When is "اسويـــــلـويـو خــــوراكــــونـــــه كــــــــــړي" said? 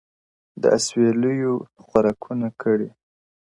0.77-2.89